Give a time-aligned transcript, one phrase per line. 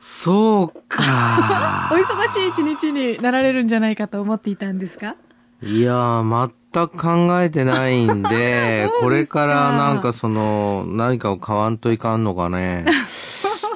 [0.00, 1.94] そうか お。
[1.96, 5.16] 忙しい一日になられるんじゃないかと思っていたんですか？
[5.62, 12.84] いやー、全く考えてないんで これからなんかその、何かを買わんといかんのかね。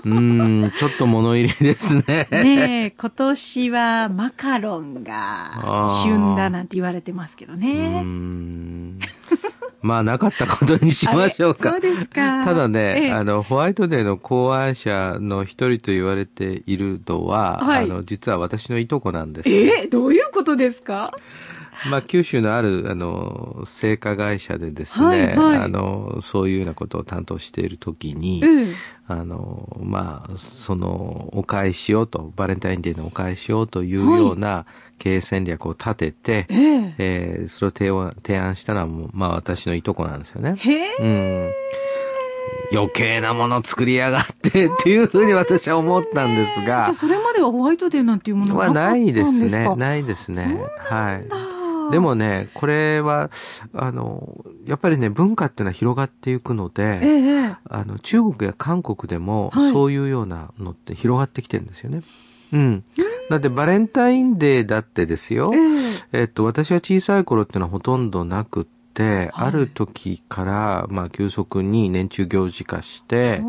[0.04, 2.26] うーん、ちょっと物入りですね。
[2.30, 8.04] ねえ、今年はマカロンが旬だなんて言われてますけどね。
[9.82, 9.86] ん。
[9.88, 11.72] まあ、なかったことにしましょうか。
[11.72, 12.44] そうですか。
[12.44, 19.48] ただね、ええあの、ホワイトデーの考案者の一人と言われているのは、はいあの、実は私のいとこなんです。
[19.48, 21.10] えどういうことですか？
[21.90, 28.72] まあ、九州のある、あの、製菓会社でですね、はいはいあの、そういうようなことを担当しているときに、うん。
[29.08, 34.64] あの、まあ、その、お返しをと、バレンタインデーのお返しをというような
[34.98, 40.54] 経営戦略を立てて、えええーそれを提案提案したのはまあ、私のいとこなんですよね。
[40.56, 40.86] へえ。
[41.00, 41.50] うん。
[42.72, 49.40] 余計なもの作りやがってっていうふうに私は思ったんですがじゃあ、それまではホワイトデーなんていうものははなかったんないですか？
[49.42, 49.76] ですね。
[49.76, 50.60] ないですね。
[50.78, 51.26] はい。
[51.86, 53.30] だでもね、これは、
[53.74, 57.56] あの、やっぱりね、文化っていうのは広がっていくのえで、え。
[57.68, 62.02] あの、中国や韓国でも、はいそういうようなのって広がってきてるんですよね。
[62.52, 62.84] うん。
[63.30, 65.58] だってバレンタインデーだってですよえ。
[66.12, 66.20] え。
[66.20, 73.40] えっと、私が小さい頃っていうのはほとんどなくって、はいある時から、まあ、急速に年中行事化して、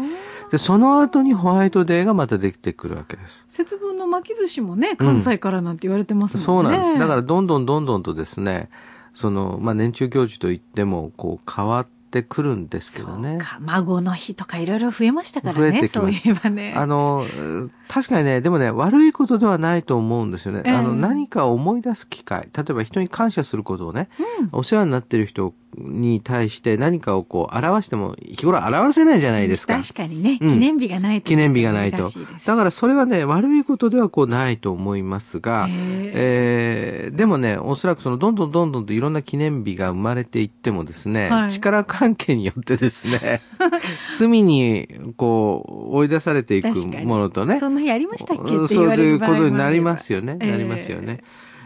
[0.53, 3.43] で、その後にホワイトデーがまたできてくるわけです。
[3.49, 6.69] 節分の巻き寿司もね、関西からなんて言われてますもんね。
[6.69, 6.99] そうなんです。
[6.99, 8.69] だからどんどんどんどんとですね、
[9.15, 13.39] その、まあ、年中行事といっても、こう、変わってくるんですけどね。
[13.61, 15.79] 孫の日とかいろいろ増えましたから増えね。
[15.79, 16.73] そうてきますいえばね。
[16.77, 20.61] あの、う確かにね、でもね、悪いことではないと思うんですよね。
[20.65, 22.47] ええあの、何かを思い出す機会。
[22.55, 24.07] 例えば人に感謝することをね、
[24.39, 29.79] うんお世話になってる人に対して何かをこう表しても、日頃表せないじゃないですか。
[29.79, 31.27] 確かにね、うん記念日がないと。
[31.29, 32.11] 記念日がないと
[32.45, 35.71] だからそれはね、悪いことではこうないと思いますが、へ
[36.13, 43.41] えーでもね、おそらくそのどんどんどんどんといろんな記念日が生まれていってもですね、はい力関係によってですね、
[44.17, 46.67] 隅にこう追い出されていく
[47.05, 49.97] ものとね、そんな日ありましたっけってそう言われいうことになりまよ。
[49.97, 50.37] すよね。
[50.39, 51.21] ええなりますよね。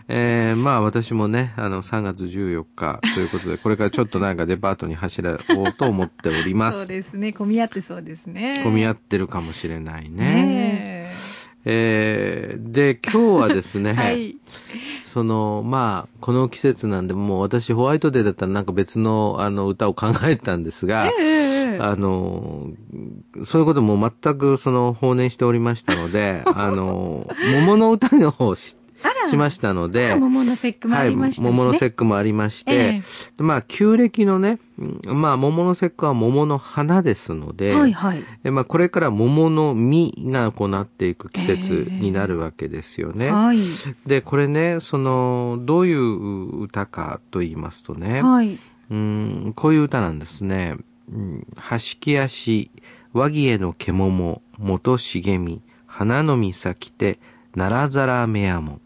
[0.09, 5.39] えーまあ私もね、あの、3月14日ということで、これからちょっとなんかデパートに走ろう
[5.77, 6.87] と思っておりま そうす。
[6.87, 7.33] ですね。
[7.33, 8.61] 混み合ってそうですね。
[8.63, 10.17] 混み合っってるかもしれないね。
[10.17, 11.13] ね
[11.65, 13.93] えーで、今日はですね、え。
[13.93, 14.37] はい。
[15.03, 22.69] その、まあ、この季節なんで、もう私ホワイトデーだったらなんか別のあの歌を考えてたんですが、ええあの、
[23.43, 28.86] そういうことも全くその放念しておりましたので、 あの、桃の歌の方をしあら、
[29.29, 31.49] しましたので、桃の節句もあはい、りましたしね。
[31.51, 33.01] 桃の節句もありまして、え
[33.37, 38.23] でまあ、旧暦のね、うんまあ、桃の節句は桃の花ですので、はいはい。
[38.43, 43.29] でまあ、これから桃の実がこうなっていく季節になるわけですよね。
[43.29, 43.59] はい。
[44.05, 48.57] で、これね、その、どういう歌かと言いますとね、はい。
[48.89, 50.77] うん、こういう歌なんですね。
[51.11, 52.71] うん、はしき足、
[53.13, 57.19] 和木への獣、元茂み、花の実咲きて、
[57.55, 58.79] ならざらめやも。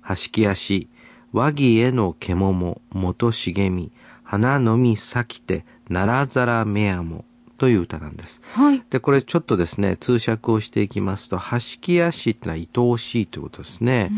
[0.00, 0.88] はしき足、
[1.32, 3.92] 和木への獣、元茂み、
[4.24, 7.24] 花の実咲きて、ならざらめやも。
[7.58, 8.40] という歌なんです。
[8.54, 8.82] はい。
[8.88, 14.10] で、これちょっとですね、通訳をしていきますと、はしき足ってのは愛おしいということですね。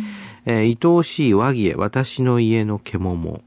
[0.46, 3.42] えー愛おしい和木へ、私の家の獣。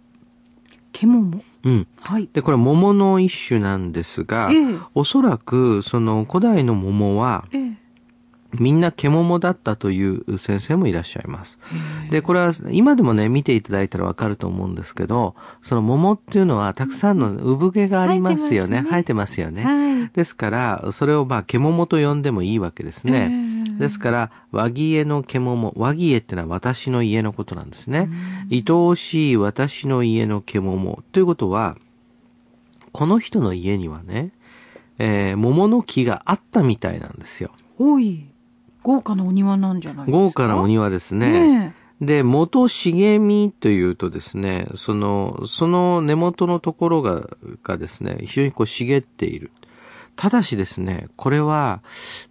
[0.91, 1.41] 獣？
[1.63, 1.87] うん。
[2.01, 2.29] はい。
[2.33, 7.64] で、これ桃の一種なんですが、ええおそらく、その古代の桃は、ええ。
[8.59, 11.59] みんな獣だったという先生もいらっしゃいます。
[12.09, 18.81] で、これは今でもね、見ていただいたらわかると思うんですけど、その桃っていうのはたくさんの産毛がありますよね。
[18.81, 19.63] 生生えてますよね。
[19.63, 20.09] はい。
[20.13, 23.29] ですから、それをまあ、獣と呼んでもいいわけですね。
[23.31, 28.09] ええですから、和木の獣、和木家ってのは私の家のことなんですね。
[28.49, 31.03] 愛おしい私の家の獣。
[31.11, 31.77] ということは、
[32.93, 34.31] この人の家にはね、
[34.97, 37.51] えー桃の木があったみたいなんですよ。
[37.77, 38.27] おい。
[38.85, 41.59] 豪華なお庭なんじゃない豪華なお庭ですね。
[41.69, 47.27] ねで、元茂みというとですね、その、その根元のところが、
[47.63, 49.49] がですね、非常にこう茂っている。
[50.15, 51.81] ただしですね、これは、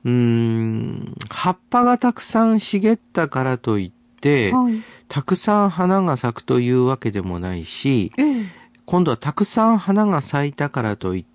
[0.04, 4.80] うーん、葉っぱがたくさん茂ったからといって、はい。
[5.08, 8.46] たくさん花が咲くというわけでもないし、ええ。
[8.86, 11.33] 今度はたくさん花が咲いたからといって、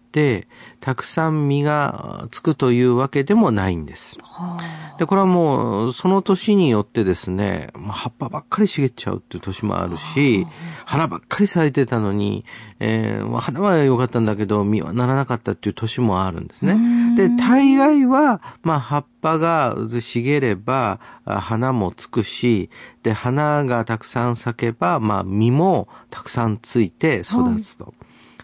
[0.80, 4.18] たくさん実がつくというわけでもないんです。
[4.22, 4.98] はあ。
[4.98, 10.48] で、これはもう、その年によってですね、葉っぱばっかり茂っちゃうっていう年もあるし、
[10.86, 12.46] 花ばっかり咲いてたのに、
[12.80, 17.16] えーまあ花は良かったんだけど、実はならなかったっていう年もあるんですね。
[17.16, 22.70] で、大概は、まあ、葉っぱが茂れば、あ花もつくし、
[23.04, 27.94] で、花がたくさん咲けば、まあ、実もたくさんついて育つと。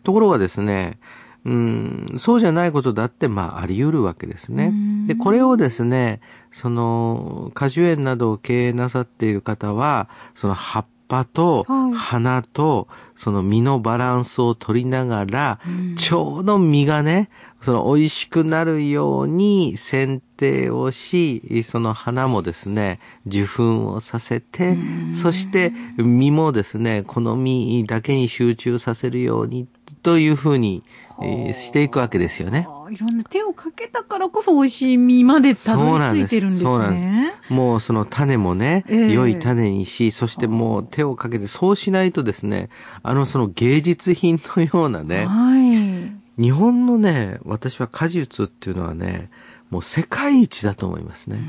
[0.04, 1.00] ところがですね、
[1.46, 4.74] うん、そうじゃないことだって、まあ、あり得るわけですね。
[5.08, 6.20] で、これをですね、
[6.52, 11.94] その、果樹園などを経営なさっている方は、その葉っぱとはい。
[11.94, 15.60] 花と、その実のバランスを取りながら、
[15.96, 17.30] ちょうど実がね、
[17.62, 24.78] その美味しくなるように剪定をし、その花もですね、受粉をさせて、
[25.12, 29.68] そして実もですね、この実だけに集中させるように
[30.04, 30.84] というふうに、
[31.22, 32.68] えーしていくわけですよね。
[32.92, 36.70] いろんな手をかけたからこそ美味しい実までたどり着いてるんですね。
[36.70, 37.00] そうなんで
[37.48, 42.70] すもうその種もね、ええ良い種にし、そしてもう手をかけて、そうしないとですね、
[43.02, 46.42] あのその芸術品のようなね、はい。
[46.42, 49.30] 日本のね、私は果実っていうのはね、
[49.70, 51.40] もう世界一だと思いますね。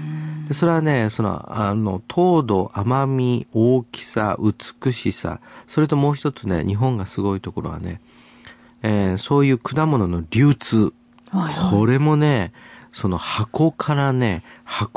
[0.49, 8.01] でそれはね、その、あの、糖度、甘み、大きさ、美しさ、それともう一つね、日本がすごいところはね、
[8.87, 10.93] えーそういう果物の流通。
[11.31, 12.53] はいはいこれもね、
[12.93, 14.43] その箱からね、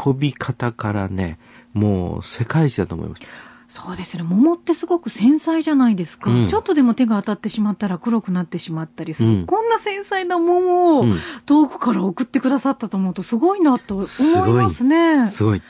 [0.05, 1.39] 運び方からね、
[1.73, 3.21] もう世界一だと思います。
[3.67, 4.23] そうですね。
[4.23, 6.31] 桃ってすごく繊細じゃないですか。
[6.31, 9.29] うんちょっとでも手が当たってしまったら黒くなってしまったりする。
[9.29, 15.29] うんこんな繊細な桃をうん遠くから送ってくださったと思うとすごいなと思いますね。
[15.29, 15.61] すごい。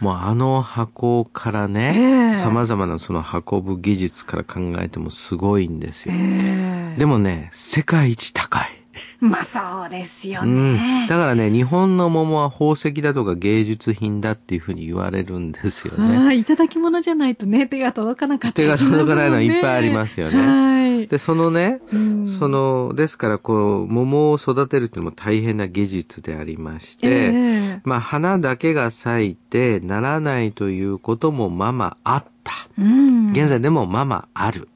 [0.00, 6.14] もうあの箱からえね、え様々なその運ぶ技術から考えてもすごいんですよ。
[6.16, 8.79] ええでもね、世界一高い。
[9.20, 10.74] まあそうですようん。
[10.74, 11.06] ね。
[11.08, 16.16] だからね、日本の桃は宝石だとか芸術品だっていうふうに言われるんですよね。
[16.16, 18.66] ああ、いただき物じゃないとね、手が届かなかったね。
[18.68, 21.06] 手が届かないのいっぱいありますよねはい。
[21.06, 32.52] で、そのね、うんその、ですから、こう、桃を育てるっていうのも大変な技術でありまして、ええまあ、花だけが咲いてならないということもままあった。
[32.78, 33.30] うん。
[33.30, 34.68] 現在でもままある。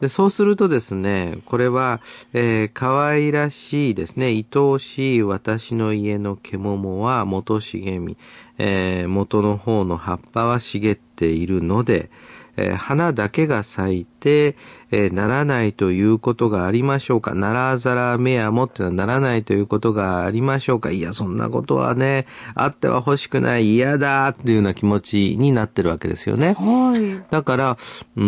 [0.00, 2.00] で、そうするとですね、これは、
[2.32, 8.16] えー可愛らしいですね、愛おしい私の家の獣は元茂み、
[8.58, 12.10] えー元の方の葉っぱは茂っているので、
[12.56, 14.56] えー花だけが咲いて、
[14.90, 26.54] えーならないということがありましょうかならざらめやもってのはならないということがありましょうかいや、そんなことはね、あっては欲しくない、嫌だっていうような気持ちになってるわけですよね。
[26.54, 27.24] はい。
[27.30, 27.76] だから、
[28.16, 28.24] うー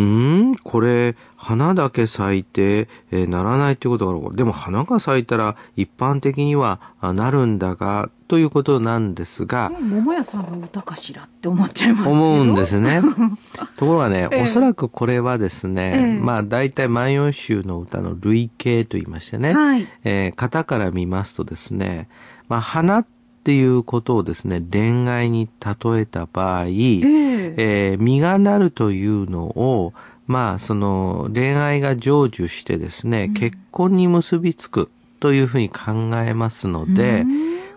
[0.51, 4.37] ん、これ、花だけ咲いて、えーならないっていうことがある。
[4.37, 12.09] でも花が咲いたら一般的にはあなるんだが、ということなんですが、桃屋さんの歌かしらって思っちゃいます。
[12.09, 13.01] 思うんですね。
[13.77, 19.87] ところがね、ええおそらくこれはですね、ええまあ大体万葉集の歌の類型と言いましてね、はい。
[20.05, 22.09] えー型から見ますとですね、
[22.49, 23.07] まあ花っ
[23.45, 26.71] ていうことをですね、恋愛に例えた場合、ええ。
[27.57, 29.93] えー実がなるというのを、
[30.27, 34.91] まあ、その、恋愛が成就してですね、結婚に結びつく
[35.21, 37.25] というふうに考えますので、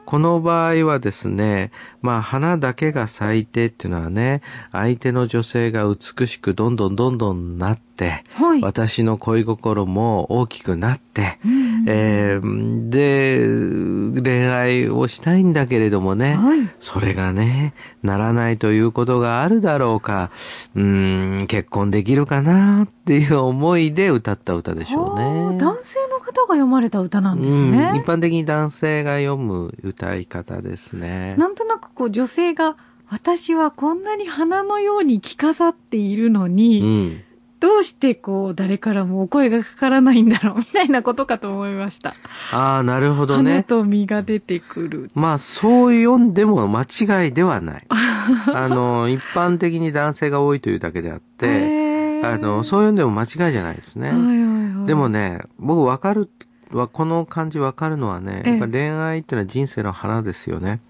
[0.09, 1.69] この場合はですね、
[2.01, 8.61] まあ、花だけが咲いてっていうのはね、相手の女性が美しくどんどんどんどんなって、はい。
[8.61, 16.69] 私の恋心も大きくなって、うんえーで、恋愛をしたいんだけれどもね、はい。
[16.79, 20.31] それがね、ならないということがあるだろうか、
[20.75, 25.19] うーん、結婚できるかなっていう思いで歌った歌でしょう
[25.51, 25.57] ね。
[25.57, 28.05] 男性の方が読まれた歌なんですうん、ね一。
[28.05, 31.35] 般的に男性が読む歌い方ですね。
[31.37, 32.75] なんとなくこう女性が、
[33.11, 37.21] 私はこんなに花のように着飾っているのに、うん。
[37.59, 42.15] どうしてこう誰からもお声がかからないんだろうみたいなことかと思いました。
[42.51, 43.63] ああ、なるほど花ね。
[43.63, 45.11] と実が出てくる。
[45.13, 47.85] まあ、そう読んでも間違いではない。
[47.89, 54.09] あの、一般的に男性が多いというだけであって、あの、そう読んでも間違いじゃないですね。
[54.09, 54.85] はいはいはい。
[54.87, 56.29] でもね、僕わかる、
[56.71, 60.81] はこの感じわかるのはね、ええやっぱ恋愛っていうのは人生の花ですよね。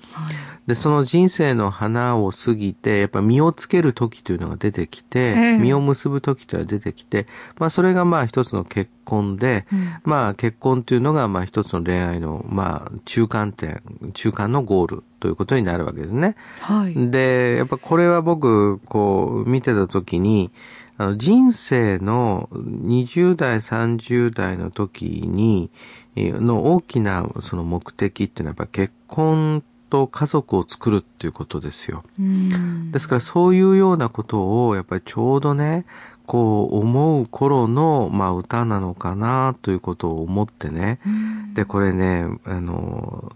[0.69, 7.25] で、その人生の花を過ぎて、やっぱ実をつける時というのが出てきて、ええ実を結ぶ時というのが出てきて、
[7.57, 13.81] まあそれがまあ一つの結婚で、うんまあ結婚というのがまあ一つの恋愛のまあ中間点、
[14.13, 16.35] 中間のゴールということになるわけですね。
[16.59, 17.09] はい。
[17.09, 20.51] で、やっぱこれは僕、こう見てた時に、
[20.97, 25.71] あの人生の20代、30代の時に、
[26.15, 32.03] えーの大きなその目的っていうのはやっぱ結婚と家族を作るっていうことですよ。
[32.19, 35.85] うんですからそういうようなことをやっぱりちょうどね、
[36.25, 40.99] こう思う頃の、まあ歌なのかなということを思ってね。
[41.05, 43.33] うんで、これね、あの、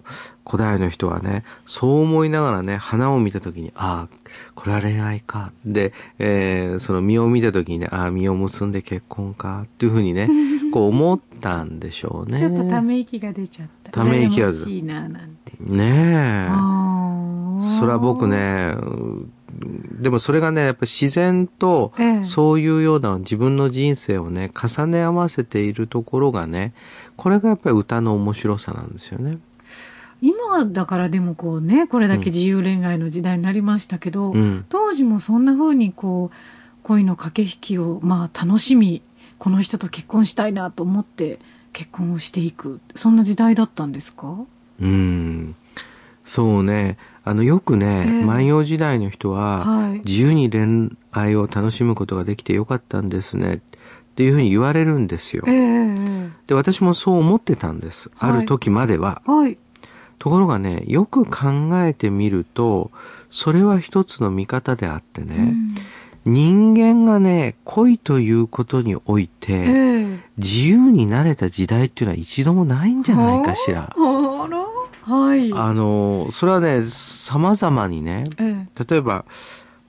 [0.48, 4.18] 古代の人はね、そう思いながらね、花を見たときに、ああ、
[4.56, 5.52] これは恋愛か。
[5.66, 9.64] で、えーその実を見たときにね、ああ、実を結んで結婚か。
[9.66, 10.30] っていうふうにね、
[10.72, 12.40] こう思ったんでしょうね。
[12.40, 13.92] ちょっとため息が出ちゃった。
[13.92, 15.33] ため息が羨ましいな、なんて。
[15.60, 16.50] ねえ。
[17.80, 18.28] それは僕。
[18.28, 19.32] ね、うん
[20.02, 26.74] でもそれがね、やっぱ自然とええ、そういうような自分の人生をね、重ね合わせているところがね、
[27.18, 29.38] これがやっぱり歌の面白さなんですよね。
[30.22, 34.66] 今だからでもこうね、これだけ自由恋愛の時代になりましたけど、うん。
[34.70, 36.36] 当時もそんな風にこう、
[36.82, 39.04] 恋の駆け引きを、まあ楽しみ、
[39.38, 41.40] この人と結婚したいなと思って
[41.74, 42.80] 結婚をしていく。
[42.96, 44.36] そんな時代だったんですか？
[44.82, 45.56] うん。
[46.24, 46.98] そうね。
[47.24, 50.02] あの、よくね、ええ万葉時代の人は、はい。
[50.06, 53.56] 自由に恋愛を楽しむことができてよかったんですね。
[53.56, 55.56] っていうふうに言われるんですよええ。
[55.56, 58.10] ええで、私もそう思ってたんです。
[58.16, 59.22] はいある時までは。
[59.26, 59.58] はい。
[60.20, 62.92] ところがね、よく考えてみると、
[63.30, 65.76] それは一つの見方であってね、うん
[66.26, 73.94] 人間がね、恋ということにおいて、ええ自由になれた時代っていうのは一度もないんじゃないかしら
[75.06, 75.52] はい。
[75.54, 79.26] あの、それはね、様々にね、え例えば、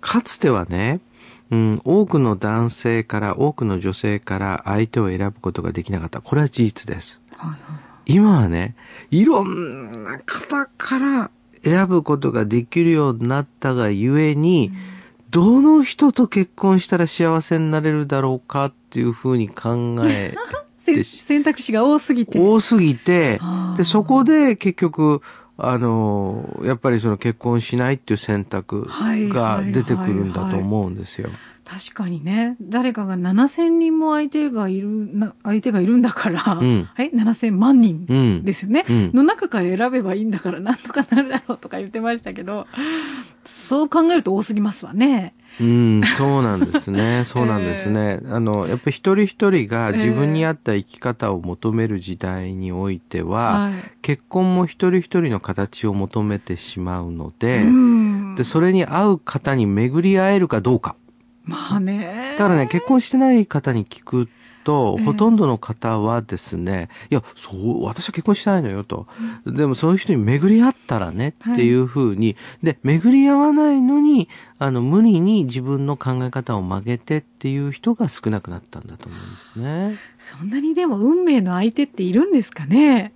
[0.00, 1.00] かつてはね、
[1.50, 6.20] うん、多くの男性から、多くの女性から相手を選ぶことができなかった。
[6.20, 7.20] これは事実です。
[7.32, 7.58] えはいはい。
[8.06, 8.74] 今はね、
[9.10, 11.30] いろんな方から
[11.62, 14.72] 選ぶことができるようになったがゆえに、
[15.30, 20.34] どの人と結婚したら幸せになれるだろうかっていうふうに考え、
[20.84, 22.38] 選択肢が多すぎて。
[22.38, 23.40] 多すぎて
[23.76, 25.22] で、そこで結局、
[25.56, 31.30] あの、やっぱりその結婚しないっていう選択はいが出てくるんだと思うんですよ。
[31.64, 38.44] 確かにね、誰かが7000人も相手がいる、な相手がいるんだから、うんはい、7000万人うん。
[38.44, 42.66] ですよね、うんの中から選べばいいんだからなんとかなるだろうとか言ってましたけど、
[43.68, 45.34] そう考えると多すぎますわね。
[45.60, 47.24] うん、そうなんですね。
[47.28, 48.20] そうなんですね。
[48.26, 53.74] あの、やっぱり一人一人が自分に合った生き方を求める時代においては、はい。
[54.02, 60.96] 結婚も一人一人の形を求めてしまうので、うんで、それに合う方に巡り合えるかどうか。
[61.44, 62.34] まあね。
[62.38, 64.28] だからね、結婚してない方に聞く
[64.64, 69.06] と、ええほとんどの方はですね、いや、そう、私は結婚してないのよと。
[69.46, 74.28] でもそういう人に巡り合ったらねっていうふうに、で、巡り合わないのに、
[74.58, 79.98] あの、無理に自分の考え方を曲げてっていう人が少なくなったんだと思うんですね。
[80.18, 83.12] そんなにでも運命の相手っているんですかね？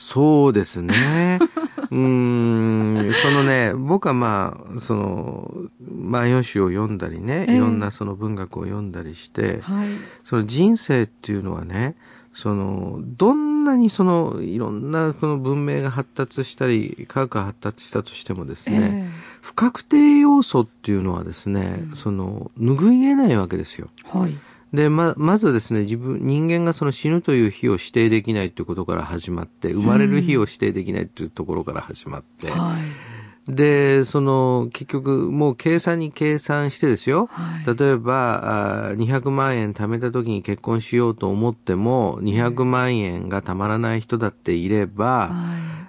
[0.00, 1.38] そうですね。
[1.92, 9.88] うーん、そのね、僕はまあ、その、万葉集を読んだりね、ええいろんなその文学を読んだりして、はい。
[10.24, 11.96] その人生っていうのはね、
[12.32, 23.88] その、どんなにその、いろんなこの文明が発達したり、科学が発達したとしてもですね、不確定要素っていうのはですね、うんその、拭いえないわけですよ。
[24.14, 24.34] えはい。
[24.72, 33.10] で、ま、まずですね、自分、人間がその死ぬという日を指定できないっていうことから始まって、生まれる日を指定できないっていうところから始まって、はい。
[33.52, 37.26] で、その、結局、もう計算に計算してですよ。
[37.26, 37.76] はい。
[37.76, 45.30] 例えば、あー200万円貯めた時に結婚しようと思っても、200万円がたまらない人だっていれば、は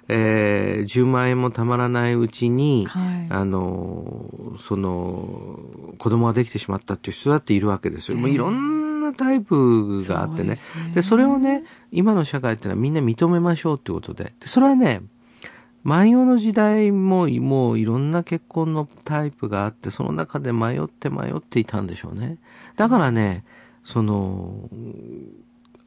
[0.08, 3.28] えー10万円もたまらないうちにい。、はい。
[3.30, 4.26] あの、
[4.58, 5.60] その、
[6.00, 8.18] 子供ができてしまったっていう人だっているわけですよ。
[8.18, 8.71] もういろん
[9.02, 10.56] なタイプがあってね。
[10.56, 14.34] そうで、それをね、今の社会ってのはみんな認めましょうってことで。
[14.40, 15.02] でそれはね、
[15.84, 22.38] 万葉の時代も、もういろんな結婚のタイプがあって、その中で迷って迷っていたんでしょうね。
[22.76, 23.44] だからね、
[23.84, 24.70] その、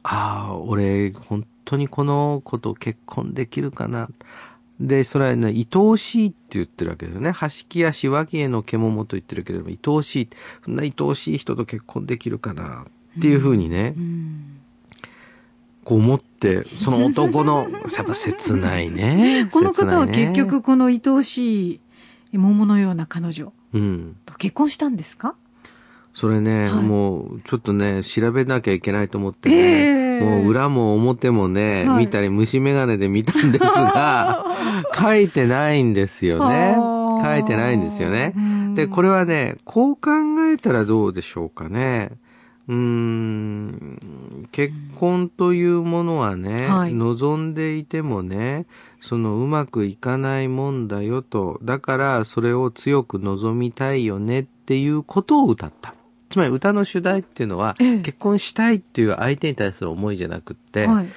[0.03, 4.09] ああ、俺、本当にこの子と結婚できるかな。
[4.79, 7.31] で、それはね、愛おしいって言ってるわけですよね。
[7.31, 10.29] はしきやしわきへの獣と言ってるけれども、愛おしい。
[10.63, 12.81] そんな愛おしい人と結婚できるかな。
[12.81, 12.85] っ
[13.21, 14.41] ていうふうにね、うん。
[15.83, 19.47] こう思って、その男の、やっぱ切ないね。
[19.53, 21.79] この方は結局、この愛おし
[22.33, 24.15] い桃のような彼女うん。
[24.25, 25.35] と結婚したんですか？
[26.13, 34.45] それね、はいもう、ちょっとね、調べなきゃいけないと思ってね、ええもう裏も表もね、はい見たり虫眼鏡で見たんですが、
[34.97, 36.73] 書いてないんですよね。
[37.21, 38.33] 書いてないんですよね。
[38.75, 40.11] で、これはね、こう考
[40.51, 42.11] えたらどうでしょうかね。
[42.67, 46.93] うーん、結婚というものはね、はい。
[46.93, 48.65] 望んでいてもね、
[49.01, 55.93] そのうまくいかないもんだよと、だからそれを強く望みたいよねっていうことを歌った。
[56.29, 57.99] つまり歌の主題っていうのは、ええ。
[57.99, 61.09] 結婚したいっていう相手に対する思いじゃなくって、はい。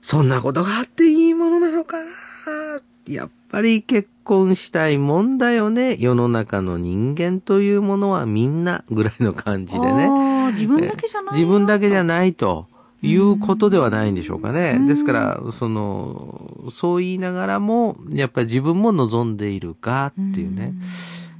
[0.00, 2.80] そんなことがあっていいものなのかな
[3.10, 5.96] やっぱり結婚したいもんだよね。
[5.98, 10.08] 世の中の人間というものはみんなぐらいの感じでね。
[10.52, 12.04] 自分だけじゃない自分だけじゃい。
[12.04, 12.66] ないと
[13.02, 14.86] いうことではないんでしょうかねうん。
[14.86, 20.74] ですから、その、そう言いながらも、やっぱり自分も望んでいるかっていうね。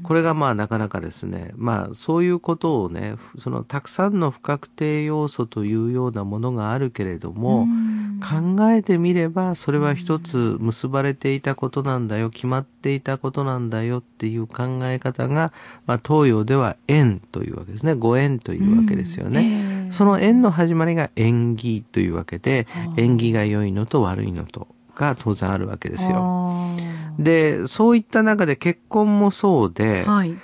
[0.03, 15.53] これがまあなかなかですね、まあそういうことをね、そのたくさんの不確定要素というようなものがあるけれども、うん考えてみればそれは一つ結ばれていたことなんだよ決まっていたことなんだよっていう考え方が、
[15.87, 17.95] まあ、東洋では縁というわけですね。
[17.95, 19.47] ご縁というわけですよね、うん。
[19.47, 19.93] ええ。
[19.93, 22.95] その縁の始まりが縁起というわけではあ。
[22.97, 26.77] 縁起が良いのと悪いのとが当然あるわけですよ。
[27.19, 30.35] でそういった中で結婚もそうで、はい。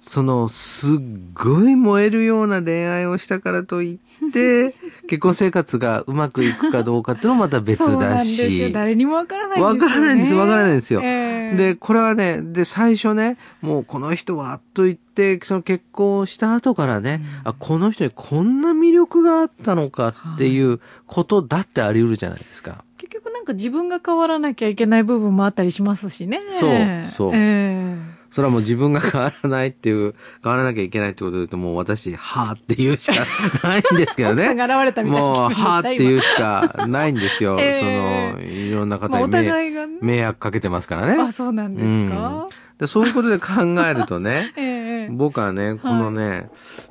[0.00, 0.98] そのすっ
[1.34, 4.74] ごい燃えるような恋愛をしたからといって
[5.06, 8.72] 結婚生活がうまくいくかどうかっていうのもまた別だし。
[8.72, 9.84] 誰にもわからないんですよ、ね。
[9.84, 22.84] わからないんですわからないんですよええで、これはね、で、最初ね、もうこの人は、と言って、その結婚をした後からね、あ、この人にこんな魅力があったのかっていうことだってあり得るじゃないですか。
[22.98, 26.40] 結局なんか自分が変わらなきゃいけない部分もあったりしますしね。
[26.48, 27.96] そうそうえ
[28.36, 30.14] それはもう自分が変わらないっていう、
[30.44, 33.24] 変わらなきゃいけないってことで言うと、もう私、はぁって言うしか
[33.66, 34.48] ないんですけどね。
[35.04, 37.56] もう、はぁって言うしかないんですよ。
[37.64, 39.96] えその、いろんな方に迷互いがね。
[40.02, 41.16] 迷惑かけてますからね。
[41.18, 42.48] あ、そうなんですか？
[42.78, 43.46] でそういうことで考
[43.88, 46.50] えるとね、 ええ僕はね、このね、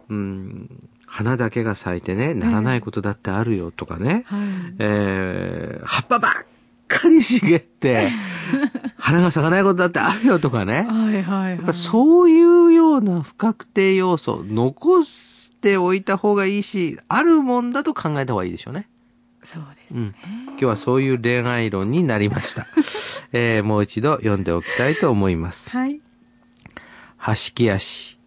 [0.10, 0.68] うん、
[1.06, 4.40] 花だけが咲いてね、ならないことだってあるよとかね、はい。
[4.80, 6.32] えー葉っぱばっ
[6.88, 8.10] かり茂って、
[8.98, 11.56] 花が咲かないことだってあるよとかね、はいはいはい。
[11.58, 18.90] やっぱそういうような不確定要素、残しておいた方がいいし、あるもんだと考えた方がいいでしょうね。
[19.44, 20.00] そうですね。
[20.02, 20.16] うん。
[20.50, 22.68] 今日はそういう恋愛論になりました。
[23.32, 25.70] えーもう一度読んでおきたいと思います。
[25.70, 26.02] はい。
[27.18, 28.20] はしき足、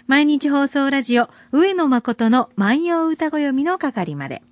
[0.06, 4.43] 毎日放送ラジオ上野誠の万葉歌子読みの係まで。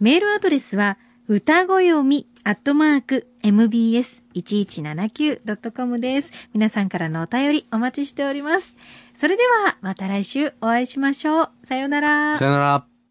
[0.00, 6.32] メールアドレスは歌子読みアットマーク mbs1179.com です。
[6.54, 8.78] 皆さんからのお便りお待ちしております。
[9.12, 11.50] それではまた来週お会いしましょう。
[11.64, 12.38] さようなら。
[12.38, 12.87] さよなら。